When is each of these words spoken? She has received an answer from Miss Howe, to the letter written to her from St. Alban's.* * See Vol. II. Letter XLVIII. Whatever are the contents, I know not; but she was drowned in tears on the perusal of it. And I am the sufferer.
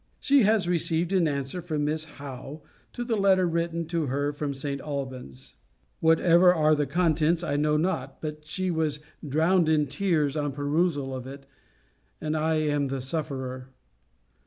She 0.19 0.41
has 0.41 0.67
received 0.67 1.13
an 1.13 1.27
answer 1.27 1.61
from 1.61 1.85
Miss 1.85 2.05
Howe, 2.05 2.63
to 2.93 3.03
the 3.03 3.15
letter 3.15 3.45
written 3.47 3.85
to 3.89 4.07
her 4.07 4.33
from 4.33 4.51
St. 4.51 4.81
Alban's.* 4.81 5.09
* 5.25 5.29
See 5.29 5.43
Vol. 5.43 5.43
II. 5.43 5.53
Letter 5.53 5.53
XLVIII. 5.53 5.93
Whatever 5.99 6.53
are 6.55 6.73
the 6.75 6.85
contents, 6.87 7.43
I 7.43 7.55
know 7.55 7.77
not; 7.77 8.19
but 8.19 8.43
she 8.43 8.71
was 8.71 9.01
drowned 9.29 9.69
in 9.69 9.85
tears 9.85 10.35
on 10.35 10.49
the 10.49 10.55
perusal 10.57 11.15
of 11.15 11.27
it. 11.27 11.45
And 12.19 12.35
I 12.35 12.55
am 12.55 12.87
the 12.87 12.99
sufferer. 12.99 13.69